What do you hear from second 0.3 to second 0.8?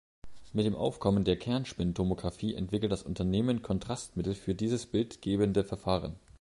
Mit dem